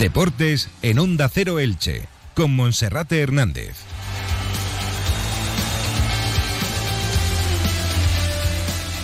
[0.00, 3.76] Deportes en Onda Cero Elche, con Monserrate Hernández.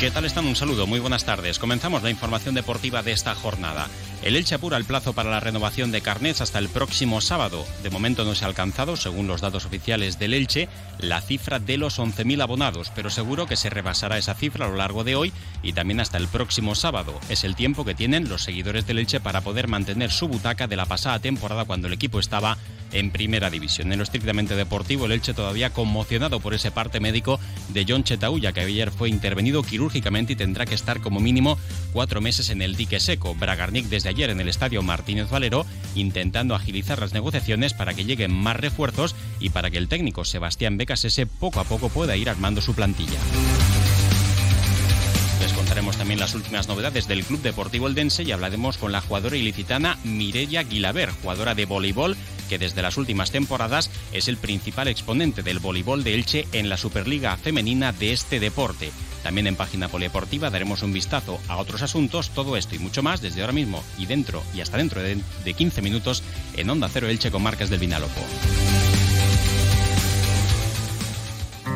[0.01, 0.47] ¿Qué tal están?
[0.47, 1.59] Un saludo, muy buenas tardes.
[1.59, 3.89] Comenzamos la información deportiva de esta jornada.
[4.23, 7.65] El Elche apura el plazo para la renovación de carnets hasta el próximo sábado.
[7.83, 10.69] De momento no se ha alcanzado, según los datos oficiales del Elche,
[10.99, 14.77] la cifra de los 11.000 abonados, pero seguro que se rebasará esa cifra a lo
[14.77, 15.33] largo de hoy
[15.63, 17.21] y también hasta el próximo sábado.
[17.29, 20.77] Es el tiempo que tienen los seguidores del Elche para poder mantener su butaca de
[20.77, 22.57] la pasada temporada cuando el equipo estaba
[22.93, 23.93] en primera división.
[23.93, 28.53] En lo estrictamente deportivo, el Elche todavía conmocionado por ese parte médico de John Chetauya,
[28.53, 31.59] que ayer fue intervenido quirúrgicamente y tendrá que estar como mínimo
[31.93, 33.35] cuatro meses en el dique seco.
[33.35, 38.33] Bragarnik desde ayer en el estadio Martínez Valero, intentando agilizar las negociaciones para que lleguen
[38.33, 42.61] más refuerzos y para que el técnico Sebastián Becasese poco a poco pueda ir armando
[42.61, 43.19] su plantilla.
[45.41, 49.37] Les contaremos también las últimas novedades del Club Deportivo Eldense y hablaremos con la jugadora
[49.37, 52.17] ilicitana Mireya Guilaber, jugadora de voleibol
[52.49, 56.77] que desde las últimas temporadas es el principal exponente del voleibol de Elche en la
[56.77, 58.91] Superliga Femenina de este deporte.
[59.27, 63.21] También en página polideportiva daremos un vistazo a otros asuntos, todo esto y mucho más
[63.21, 65.21] desde ahora mismo y dentro y hasta dentro de,
[65.53, 66.23] 15 minutos
[66.55, 68.23] en Onda Cero Elche con Marcas del Vinalopó.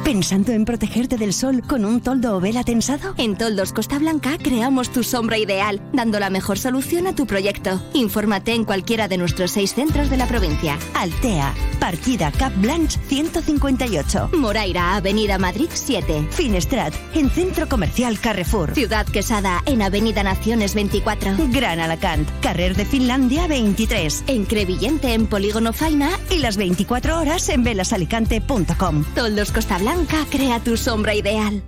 [0.05, 3.15] ¿Pensando en protegerte del sol con un toldo o vela tensado?
[3.19, 7.81] En Toldos Costa Blanca creamos tu sombra ideal, dando la mejor solución a tu proyecto.
[7.93, 10.79] Infórmate en cualquiera de nuestros seis centros de la provincia.
[10.95, 14.31] Altea, partida Cap Blanche 158.
[14.33, 16.29] Moraira, Avenida Madrid 7.
[16.31, 18.75] Finestrat, en Centro Comercial Carrefour.
[18.75, 21.37] Ciudad Quesada, en Avenida Naciones 24.
[21.51, 24.25] Gran Alacant, Carrer de Finlandia 23.
[24.27, 26.11] En Crevillente, en Polígono Faina.
[26.31, 29.05] Y las 24 horas en velasalicante.com.
[29.15, 29.90] Toldos Costa Blanca
[30.31, 31.63] crea tu sombra ideal.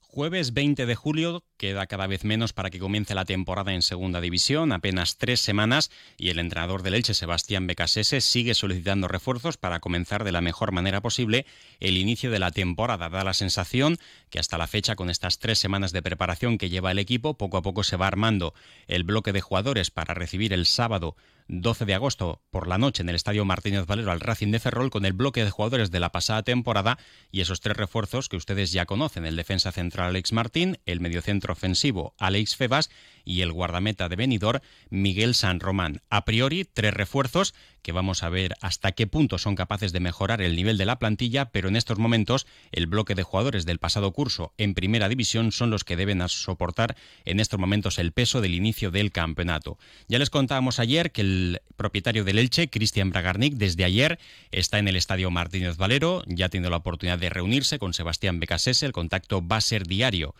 [0.00, 4.20] Jueves 20 de julio, queda cada vez menos para que comience la temporada en Segunda
[4.20, 9.80] División, apenas tres semanas, y el entrenador del Elche, Sebastián Becasese, sigue solicitando refuerzos para
[9.80, 11.46] comenzar de la mejor manera posible
[11.80, 13.08] el inicio de la temporada.
[13.08, 13.98] Da la sensación
[14.30, 17.56] que hasta la fecha, con estas tres semanas de preparación que lleva el equipo, poco
[17.56, 18.54] a poco se va armando
[18.86, 21.16] el bloque de jugadores para recibir el sábado
[21.48, 24.90] 12 de agosto por la noche en el Estadio Martínez Valero al Racing de Ferrol
[24.90, 26.98] con el bloque de jugadores de la pasada temporada
[27.30, 31.43] y esos tres refuerzos que ustedes ya conocen, el defensa central Alex Martín, el mediocentro
[31.52, 32.90] ofensivo Alex Febas
[33.24, 34.60] y el guardameta de Benidorm
[34.90, 36.02] Miguel San Román.
[36.10, 40.40] A priori, tres refuerzos que vamos a ver hasta qué punto son capaces de mejorar
[40.40, 44.12] el nivel de la plantilla, pero en estos momentos el bloque de jugadores del pasado
[44.12, 48.54] curso en primera división son los que deben soportar en estos momentos el peso del
[48.54, 49.78] inicio del campeonato.
[50.08, 54.18] Ya les contábamos ayer que el propietario del Elche, Cristian Bragarnik, desde ayer
[54.50, 58.86] está en el estadio Martínez Valero, ya tiene la oportunidad de reunirse con Sebastián Becasese,
[58.86, 60.34] el contacto va a ser diario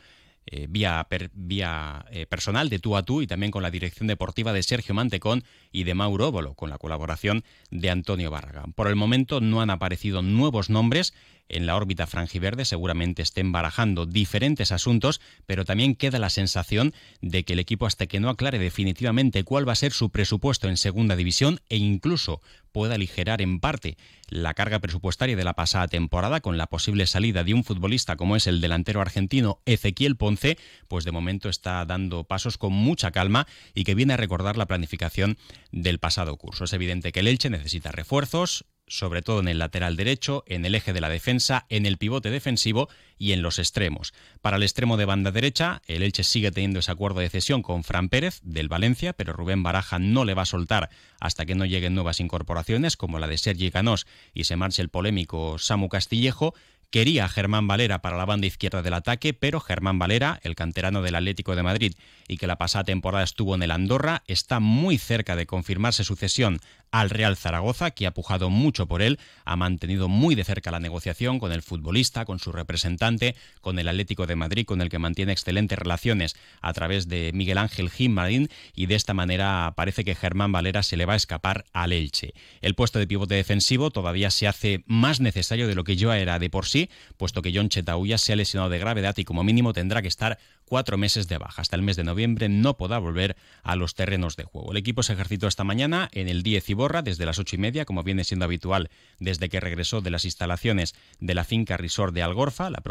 [0.46, 4.52] eh, vía, vía eh, personal de tú a tú y también con la dirección deportiva
[4.52, 8.72] de Sergio Mantecón y de Mauro Óbolo, con la colaboración de Antonio Barragán.
[8.72, 11.14] Por el momento no han aparecido nuevos nombres
[11.48, 17.44] en la órbita frangiverde seguramente estén barajando diferentes asuntos, pero también queda la sensación de
[17.44, 20.76] que el equipo hasta que no aclare definitivamente cuál va a ser su presupuesto en
[20.76, 22.40] segunda división e incluso
[22.72, 23.96] pueda aligerar en parte
[24.28, 28.34] la carga presupuestaria de la pasada temporada con la posible salida de un futbolista como
[28.34, 33.46] es el delantero argentino Ezequiel Ponce, pues de momento está dando pasos con mucha calma
[33.74, 35.38] y que viene a recordar la planificación
[35.70, 36.64] del pasado curso.
[36.64, 40.74] Es evidente que el Elche necesita refuerzos, sobre todo en el lateral derecho, en el
[40.74, 44.12] eje de la defensa, en el pivote defensivo y en los extremos.
[44.42, 47.84] Para el extremo de banda derecha, el Elche sigue teniendo ese acuerdo de cesión con
[47.84, 50.90] Fran Pérez del Valencia, pero Rubén Baraja no le va a soltar
[51.20, 54.88] hasta que no lleguen nuevas incorporaciones como la de Sergi Canós y se marche el
[54.90, 56.54] polémico Samu Castillejo.
[56.90, 61.02] Quería a Germán Valera para la banda izquierda del ataque, pero Germán Valera, el canterano
[61.02, 61.94] del Atlético de Madrid
[62.28, 66.14] y que la pasada temporada estuvo en el Andorra, está muy cerca de confirmarse su
[66.14, 66.60] cesión
[66.94, 70.78] al Real Zaragoza, que ha pujado mucho por él, ha mantenido muy de cerca la
[70.78, 75.00] negociación con el futbolista, con su representante, con el Atlético de Madrid, con el que
[75.00, 80.14] mantiene excelentes relaciones a través de Miguel Ángel Marín y de esta manera parece que
[80.14, 82.32] Germán Valera se le va a escapar al Elche.
[82.60, 86.38] El puesto de pivote defensivo todavía se hace más necesario de lo que yo era
[86.38, 89.72] de por sí, puesto que John Chetauya se ha lesionado de gravedad y como mínimo
[89.72, 91.62] tendrá que estar cuatro meses de baja.
[91.62, 94.72] Hasta el mes de noviembre no podrá volver a los terrenos de juego.
[94.72, 97.84] El equipo se ejercitó esta mañana en el 10 Iborra desde las ocho y media,
[97.84, 102.22] como viene siendo habitual desde que regresó de las instalaciones de la finca Resort de
[102.22, 102.70] Algorfa.
[102.70, 102.82] La,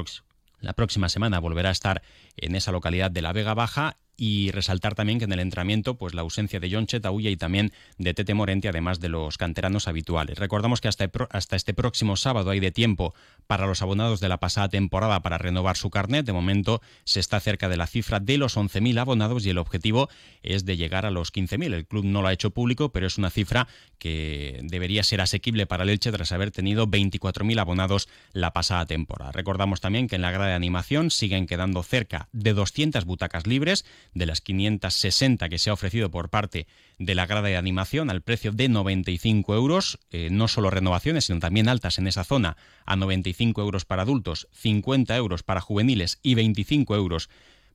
[0.59, 2.01] la próxima semana volverá a estar
[2.37, 6.13] en esa localidad de la Vega Baja y resaltar también que en el entrenamiento pues
[6.13, 10.37] la ausencia de John Chetauya y también de Tete Morente, además de los canteranos habituales.
[10.37, 13.13] Recordamos que hasta, hasta este próximo sábado hay de tiempo
[13.47, 16.25] para los abonados de la pasada temporada para renovar su carnet.
[16.25, 20.09] De momento se está cerca de la cifra de los 11.000 abonados y el objetivo
[20.41, 21.73] es de llegar a los 15.000.
[21.73, 23.67] El club no lo ha hecho público, pero es una cifra
[23.97, 29.31] que debería ser asequible para el Elche tras haber tenido 24.000 abonados la pasada temporada.
[29.31, 33.85] Recordamos también que en la grada de animación siguen quedando cerca de 200 butacas libres
[34.13, 36.67] de las 560 que se ha ofrecido por parte
[36.99, 41.39] de la grada de animación al precio de 95 euros, eh, no solo renovaciones, sino
[41.39, 46.35] también altas en esa zona, a 95 euros para adultos, 50 euros para juveniles y
[46.35, 47.29] 25 euros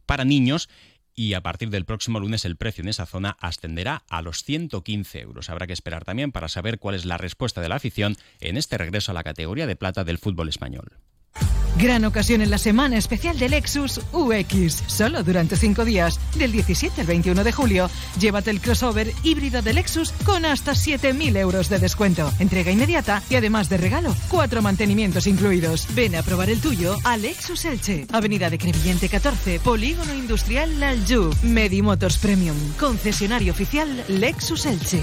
[0.06, 0.68] para niños.
[1.14, 5.20] Y a partir del próximo lunes el precio en esa zona ascenderá a los 115
[5.20, 5.50] euros.
[5.50, 8.78] Habrá que esperar también para saber cuál es la respuesta de la afición en este
[8.78, 10.92] regreso a la categoría de plata del fútbol español.
[11.78, 14.82] Gran ocasión en la semana especial de Lexus UX.
[14.88, 17.88] Solo durante cinco días, del 17 al 21 de julio,
[18.18, 22.32] llévate el crossover híbrido de Lexus con hasta 7.000 euros de descuento.
[22.40, 25.86] Entrega inmediata y además de regalo, cuatro mantenimientos incluidos.
[25.94, 28.08] Ven a probar el tuyo a Lexus Elche.
[28.10, 31.30] Avenida de Crevillente 14, Polígono Industrial Lalju.
[31.44, 32.56] Medimotors Premium.
[32.76, 35.02] Concesionario oficial Lexus Elche.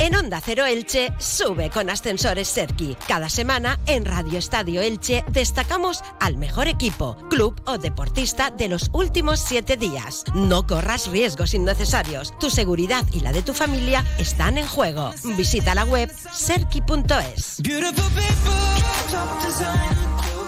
[0.00, 2.96] En Onda Cero Elche sube con ascensores Serki.
[3.06, 8.88] Cada semana en Radio Estadio Elche destacamos al mejor equipo, club o deportista de los
[8.94, 10.24] últimos siete días.
[10.34, 12.32] No corras riesgos innecesarios.
[12.38, 15.12] Tu seguridad y la de tu familia están en juego.
[15.36, 17.60] Visita la web serki.es.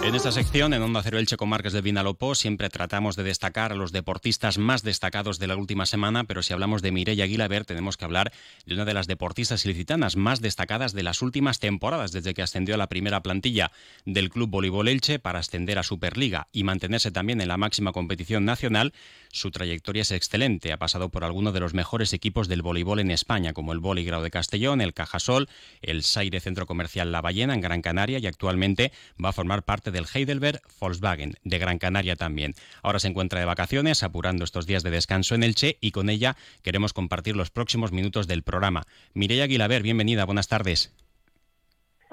[0.05, 3.71] En esta sección, en Onda Cero Elche con Márquez de Vinalopó, siempre tratamos de destacar
[3.71, 7.63] a los deportistas más destacados de la última semana, pero si hablamos de Mireia Aguilaber,
[7.63, 8.33] tenemos que hablar
[8.65, 12.75] de una de las deportistas ilicitanas más destacadas de las últimas temporadas, desde que ascendió
[12.75, 13.71] a la primera plantilla
[14.03, 18.43] del Club Voleibol Elche para ascender a Superliga y mantenerse también en la máxima competición
[18.43, 18.93] nacional.
[19.31, 23.09] Su trayectoria es excelente, ha pasado por algunos de los mejores equipos del voleibol en
[23.09, 25.47] España, como el Grau de Castellón, el Cajasol,
[25.81, 28.91] el Saire Centro Comercial La Ballena en Gran Canaria y actualmente
[29.23, 32.55] va a formar parte del Heidelberg Volkswagen, de Gran Canaria también.
[32.81, 36.35] Ahora se encuentra de vacaciones, apurando estos días de descanso en Elche y con ella
[36.61, 38.83] queremos compartir los próximos minutos del programa.
[39.13, 40.93] Mireia Aguilaber, bienvenida, buenas tardes.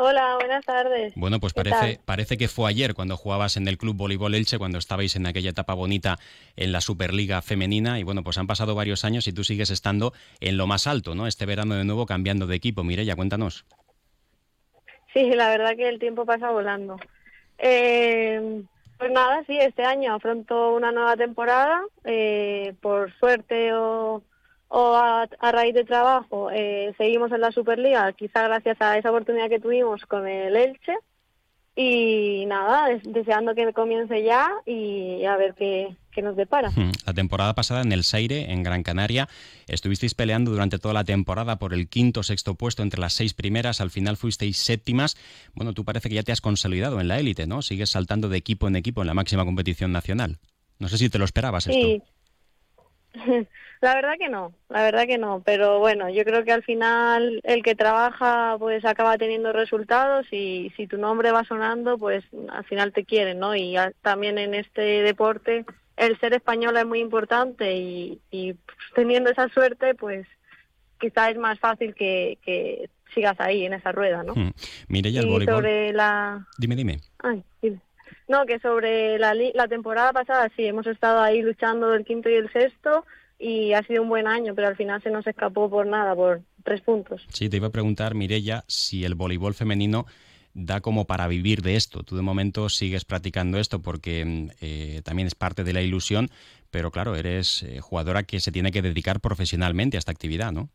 [0.03, 1.13] Hola, buenas tardes.
[1.15, 4.79] Bueno, pues parece, parece que fue ayer cuando jugabas en el Club Voleibol Elche, cuando
[4.79, 6.19] estabais en aquella etapa bonita
[6.57, 7.99] en la Superliga Femenina.
[7.99, 11.15] Y bueno, pues han pasado varios años y tú sigues estando en lo más alto,
[11.15, 11.27] ¿no?
[11.27, 12.83] Este verano de nuevo cambiando de equipo.
[12.83, 13.67] Mireia, cuéntanos.
[15.13, 16.97] Sí, la verdad que el tiempo pasa volando.
[17.63, 18.63] Eh,
[18.99, 21.83] pues nada, sí, este año afronto una nueva temporada.
[22.05, 24.23] Eh, por suerte o,
[24.71, 29.61] a, raíz de trabajo eh, seguimos en la Superliga, quizá gracias a esa oportunidad que
[29.61, 30.97] tuvimos con el Elche.
[31.77, 36.73] Y nada, deseando que comience ya y a ver qué, qué nos depara.
[37.07, 39.29] La temporada pasada en el Saire, en Gran Canaria,
[39.67, 43.81] estuvisteis peleando durante toda la temporada por el quinto sexto puesto entre las seis primeras,
[43.81, 45.17] al final fuisteis séptimas.
[45.55, 47.63] Bueno, tú parece que ya te has consolidado en la élite, ¿no?
[47.63, 50.39] Sigues saltando de equipo en equipo en la máxima competición nacional.
[50.79, 52.03] No sé si te lo esperabas sí.
[53.81, 57.41] La verdad que no, la verdad que no, pero bueno, yo creo que al final
[57.45, 62.65] el que trabaja pues acaba teniendo resultados y si tu nombre va sonando pues al
[62.65, 63.57] final te quieren, ¿no?
[63.57, 65.65] Y también en este deporte
[65.97, 70.27] el ser español es muy importante y, pues, teniendo esa suerte pues
[71.01, 74.35] quizá es más fácil que, sigas ahí en esa rueda, ¿no?
[74.35, 74.53] Hmm.
[74.87, 76.47] Mire ya el y sobre la...
[76.59, 77.01] Dime, dime.
[77.19, 77.81] Ay, dime.
[78.31, 82.35] No, que sobre la, la temporada pasada sí, hemos estado ahí luchando el quinto y
[82.35, 83.05] el sexto
[83.41, 86.41] y ha sido un buen año, pero al final se nos escapó por nada, por
[86.63, 87.27] tres puntos.
[87.33, 90.07] Sí, te iba a preguntar, Mirella, si el voleibol femenino
[90.55, 92.05] da como para vivir de esto.
[92.05, 96.29] Tú de momento sigues practicando esto porque eh, también es parte de la ilusión,
[96.71, 100.69] pero claro, eres eh, jugadora que se tiene que dedicar profesionalmente a esta actividad, ¿no?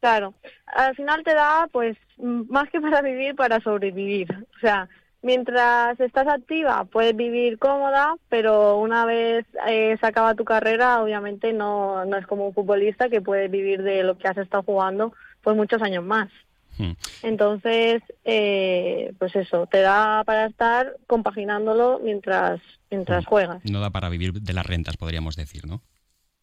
[0.00, 0.34] Claro,
[0.66, 4.32] al final te da pues más que para vivir, para sobrevivir.
[4.56, 4.88] O sea,
[5.24, 11.52] mientras estás activa puedes vivir cómoda, pero una vez eh, se acaba tu carrera, obviamente
[11.52, 15.12] no, no es como un futbolista que puede vivir de lo que has estado jugando
[15.42, 16.28] por muchos años más.
[16.76, 16.92] Hmm.
[17.22, 23.64] Entonces, eh, pues eso, te da para estar compaginándolo mientras, mientras juegas.
[23.64, 25.82] No da para vivir de las rentas, podríamos decir, ¿no?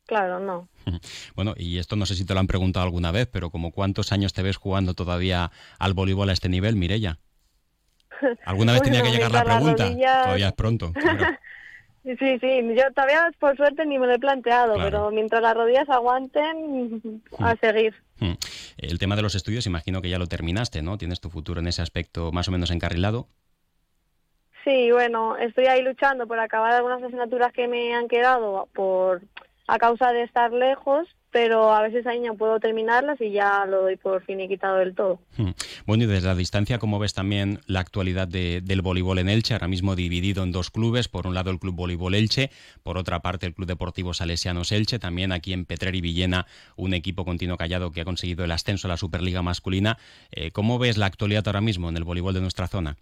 [0.07, 0.67] Claro, no.
[1.35, 4.11] Bueno, y esto no sé si te lo han preguntado alguna vez, pero como cuántos
[4.11, 7.19] años te ves jugando todavía al voleibol a este nivel, Mirella.
[8.45, 9.87] ¿Alguna vez tenía que llegar la pregunta?
[9.87, 10.93] Todavía es pronto.
[12.03, 15.87] Sí, sí, yo todavía por suerte ni me lo he planteado, pero mientras las rodillas
[15.87, 17.93] aguanten, a seguir.
[18.19, 18.33] Hmm.
[18.77, 20.97] El tema de los estudios, imagino que ya lo terminaste, ¿no?
[20.97, 23.27] ¿Tienes tu futuro en ese aspecto más o menos encarrilado?
[24.63, 29.21] Sí, bueno, estoy ahí luchando por acabar algunas asignaturas que me han quedado por
[29.67, 33.83] a causa de estar lejos, pero a veces ahí no puedo terminarlas y ya lo
[33.83, 35.19] doy por finiquitado del todo.
[35.37, 35.51] Hmm.
[35.85, 39.53] Bueno, y desde la distancia, ¿cómo ves también la actualidad del voleibol en Elche?
[39.53, 42.51] Ahora mismo dividido en dos clubes, por un lado el Club Voleibol Elche,
[42.83, 46.45] por otra parte el Club Deportivo Salesianos Elche, también aquí en Petrer y Villena,
[46.75, 49.97] un equipo continuo callado que ha conseguido el ascenso a la Superliga masculina.
[50.31, 52.97] Eh, ¿Cómo ves la actualidad ahora mismo en el voleibol de nuestra zona?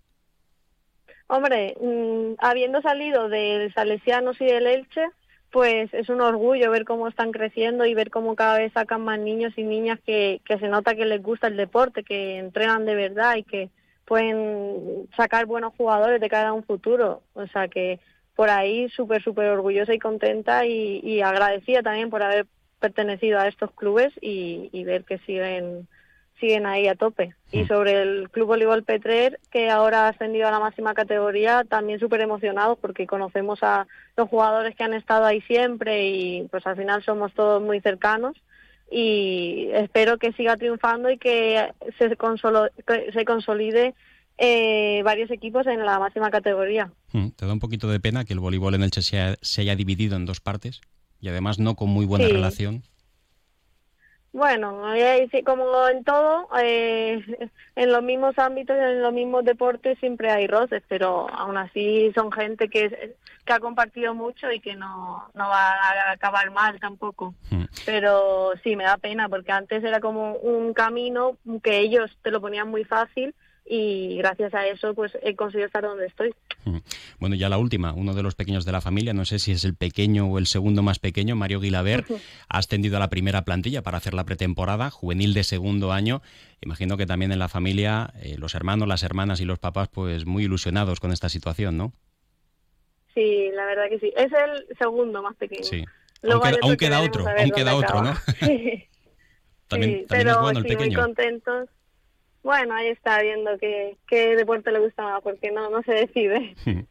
[1.27, 5.05] Hombre, mm, habiendo salido del Salesianos y del Elche,
[5.51, 9.19] pues es un orgullo ver cómo están creciendo y ver cómo cada vez sacan más
[9.19, 12.95] niños y niñas que, que se nota que les gusta el deporte, que entrenan de
[12.95, 13.69] verdad y que
[14.05, 17.21] pueden sacar buenos jugadores de cara a un futuro.
[17.33, 17.99] O sea que
[18.35, 22.47] por ahí súper, súper orgullosa y contenta y, y, agradecida también por haber
[22.79, 25.87] pertenecido a estos clubes y, y ver que siguen
[26.39, 27.33] siguen ahí a tope.
[27.51, 27.67] Y mm.
[27.67, 32.21] sobre el Club Voleibol Petrer, que ahora ha ascendido a la máxima categoría, también súper
[32.21, 37.03] emocionados porque conocemos a los jugadores que han estado ahí siempre y pues al final
[37.03, 38.35] somos todos muy cercanos
[38.91, 43.93] y espero que siga triunfando y que se, se consolide
[44.37, 46.91] eh, varios equipos en la máxima categoría.
[47.11, 49.75] Mm, ¿Te da un poquito de pena que el voleibol en Elche se, se haya
[49.75, 50.81] dividido en dos partes
[51.19, 52.83] y además no con muy buena relación?
[54.31, 54.83] Bueno,
[55.43, 57.19] como en todo, eh,
[57.75, 62.31] en los mismos ámbitos, en los mismos deportes siempre hay roces, pero aún así son
[62.31, 67.33] gente que, que ha compartido mucho y que no, no va a acabar mal tampoco.
[67.49, 67.63] Hmm.
[67.85, 72.39] Pero sí, me da pena porque antes era como un camino que ellos te lo
[72.39, 73.33] ponían muy fácil
[73.71, 76.33] y gracias a eso pues he conseguido estar donde estoy.
[77.19, 79.63] Bueno, ya la última, uno de los pequeños de la familia, no sé si es
[79.63, 82.03] el pequeño o el segundo más pequeño, Mario Guilaber,
[82.49, 86.23] ha ascendido a la primera plantilla para hacer la pretemporada, juvenil de segundo año.
[86.61, 90.25] Imagino que también en la familia, eh, los hermanos, las hermanas y los papás, pues
[90.25, 91.93] muy ilusionados con esta situación, ¿no?
[93.13, 94.11] Sí, la verdad que sí.
[94.17, 95.63] Es el segundo más pequeño.
[95.63, 95.85] Sí.
[96.23, 98.13] Aún queda, otro, aún queda otro, ¿no?
[98.39, 98.87] Sí.
[99.67, 100.97] también, también es bueno el pequeño.
[100.97, 101.69] Muy contentos
[102.43, 106.55] bueno, ahí está viendo qué, qué deporte le gusta más, porque no, no se decide.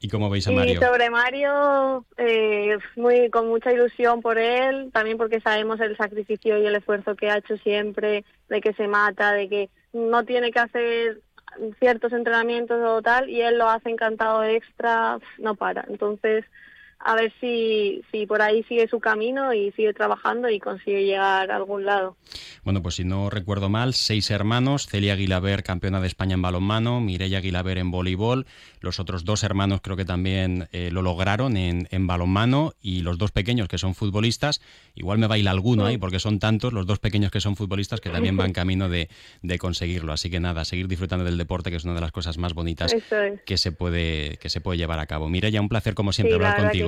[0.00, 0.74] ¿Y cómo veis a Mario?
[0.74, 6.56] Y sobre Mario, eh, muy, con mucha ilusión por él, también porque sabemos el sacrificio
[6.56, 10.52] y el esfuerzo que ha hecho siempre, de que se mata, de que no tiene
[10.52, 11.20] que hacer
[11.80, 15.84] ciertos entrenamientos o tal, y él lo hace encantado extra, no para.
[15.88, 16.44] Entonces,
[17.00, 21.50] a ver si, si por ahí sigue su camino y sigue trabajando y consigue llegar
[21.50, 22.16] a algún lado.
[22.64, 27.00] Bueno, pues si no recuerdo mal, seis hermanos, Celia Aguilaber, campeona de España en balonmano,
[27.00, 28.46] Mireia Aguilaber en voleibol,
[28.80, 33.18] los otros dos hermanos creo que también eh, lo lograron en, en, balonmano y los
[33.18, 34.60] dos pequeños que son futbolistas,
[34.94, 38.10] igual me baila alguno ahí porque son tantos los dos pequeños que son futbolistas que
[38.10, 39.08] también van camino de,
[39.42, 40.12] de conseguirlo.
[40.12, 42.94] Así que nada, seguir disfrutando del deporte que es una de las cosas más bonitas
[43.44, 45.28] que se puede que se puede llevar a cabo.
[45.28, 46.87] Mireia, un placer como siempre hablar contigo.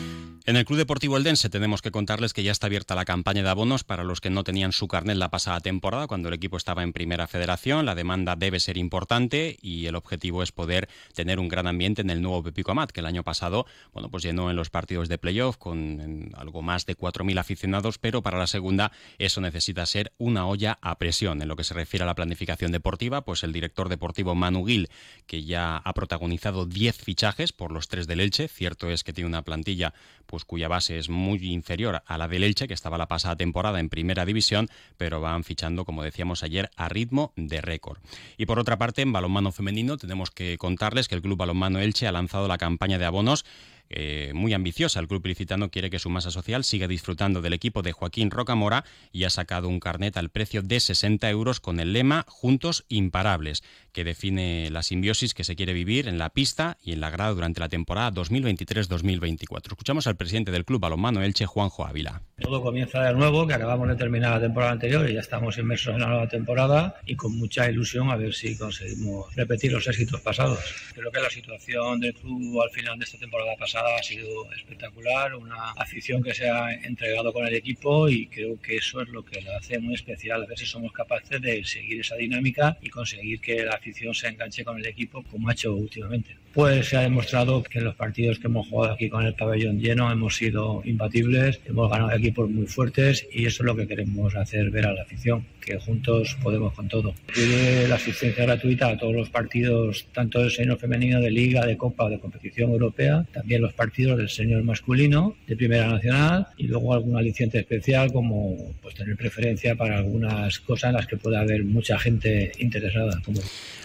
[0.47, 3.49] En el Club Deportivo Eldense tenemos que contarles que ya está abierta la campaña de
[3.49, 6.81] abonos para los que no tenían su carnet la pasada temporada, cuando el equipo estaba
[6.81, 7.85] en primera federación.
[7.85, 12.09] La demanda debe ser importante y el objetivo es poder tener un gran ambiente en
[12.09, 15.19] el nuevo Pepico Amat, que el año pasado bueno, pues llenó en los partidos de
[15.19, 20.47] playoff con algo más de 4.000 aficionados, pero para la segunda eso necesita ser una
[20.47, 21.43] olla a presión.
[21.43, 24.89] En lo que se refiere a la planificación deportiva, pues el director deportivo Manu Gil,
[25.27, 29.27] que ya ha protagonizado 10 fichajes por los tres del Elche, cierto es que tiene
[29.27, 29.93] una plantilla
[30.31, 33.79] pues cuya base es muy inferior a la del Elche, que estaba la pasada temporada
[33.79, 37.99] en primera división, pero van fichando, como decíamos ayer, a ritmo de récord.
[38.37, 42.07] Y por otra parte, en balonmano femenino tenemos que contarles que el Club Balonmano Elche
[42.07, 43.45] ha lanzado la campaña de abonos
[43.93, 44.99] eh, muy ambiciosa.
[44.99, 48.85] El club ilicitano quiere que su masa social siga disfrutando del equipo de Joaquín Rocamora
[49.11, 53.63] y ha sacado un carnet al precio de 60 euros con el lema Juntos Imparables,
[53.91, 57.31] que define la simbiosis que se quiere vivir en la pista y en la grada
[57.31, 59.71] durante la temporada 2023-2024.
[59.71, 62.21] Escuchamos al presidente del club balonmano Elche, Juanjo Ávila.
[62.39, 65.93] Todo comienza de nuevo, que acabamos de terminar la temporada anterior y ya estamos inmersos
[65.93, 70.21] en la nueva temporada y con mucha ilusión a ver si conseguimos repetir los éxitos
[70.21, 70.59] pasados.
[70.93, 75.35] Creo que la situación del club al final de esta temporada pasada ha sido espectacular,
[75.35, 79.23] una afición que se ha entregado con el equipo y creo que eso es lo
[79.23, 82.89] que la hace muy especial, a ver si somos capaces de seguir esa dinámica y
[82.89, 86.35] conseguir que la afición se enganche con el equipo como ha hecho últimamente.
[86.53, 89.79] Pues se ha demostrado que en los partidos que hemos jugado aquí con el pabellón
[89.79, 94.35] lleno hemos sido imbatibles, hemos ganado equipos muy fuertes y eso es lo que queremos
[94.35, 97.13] hacer ver a la afición, que juntos podemos con todo.
[97.33, 101.77] Pide la asistencia gratuita a todos los partidos, tanto del senior femenino, de liga, de
[101.77, 106.67] copa o de competición europea, también los partidos del senior masculino, de primera nacional y
[106.67, 111.41] luego algún aliciente especial como pues tener preferencia para algunas cosas en las que pueda
[111.41, 113.21] haber mucha gente interesada.
[113.23, 113.39] Como...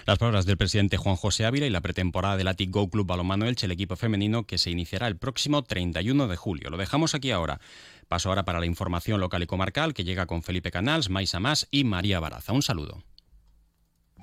[0.06, 3.46] Las palabras del presidente Juan José Ávila y la pretemporada del Atic Go Club Balonmano
[3.46, 6.70] Elche, el equipo femenino que se iniciará el próximo 31 de julio.
[6.70, 7.60] Lo dejamos aquí ahora.
[8.08, 11.66] Paso ahora para la información local y comarcal que llega con Felipe Canals, Maisa Más
[11.70, 12.52] y María Baraza.
[12.52, 13.02] Un saludo.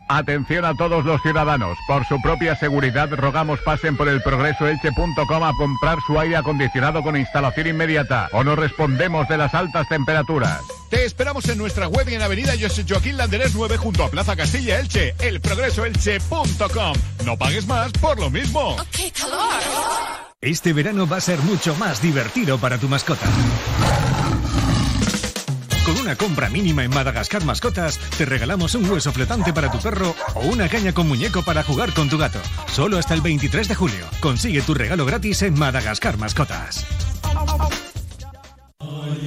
[0.09, 1.77] Atención a todos los ciudadanos.
[1.87, 7.15] Por su propia seguridad rogamos pasen por el progresoelche.com a comprar su aire acondicionado con
[7.17, 10.59] instalación inmediata o no respondemos de las altas temperaturas.
[10.89, 14.35] Te esperamos en nuestra web y en Avenida José Joaquín Landerés 9 junto a Plaza
[14.35, 16.93] Castilla Elche, elprogresoelche.com.
[17.25, 18.75] No pagues más por lo mismo.
[20.43, 23.25] Este verano va a ser mucho más divertido para tu mascota.
[25.85, 30.13] Con una compra mínima en Madagascar Mascotas, te regalamos un hueso flotante para tu perro
[30.33, 32.39] o una caña con muñeco para jugar con tu gato.
[32.67, 34.05] Solo hasta el 23 de julio.
[34.19, 36.85] Consigue tu regalo gratis en Madagascar Mascotas.